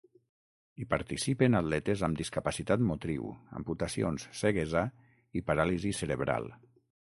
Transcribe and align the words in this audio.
Hi 0.77 0.85
participen 0.93 1.57
atletes 1.59 2.01
amb 2.07 2.21
discapacitat 2.21 2.85
motriu, 2.89 3.29
amputacions, 3.61 4.27
ceguesa 4.41 4.85
i 5.41 5.47
paràlisi 5.51 5.97
cerebral. 6.03 6.53